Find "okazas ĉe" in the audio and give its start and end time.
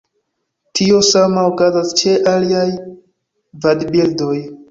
1.49-2.15